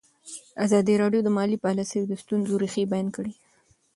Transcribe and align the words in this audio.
ازادي 0.65 0.93
راډیو 1.01 1.21
د 1.23 1.29
مالي 1.37 1.57
پالیسي 1.65 1.99
د 2.05 2.13
ستونزو 2.23 2.53
رېښه 2.61 2.83
بیان 2.91 3.07
کړې. 3.15 3.33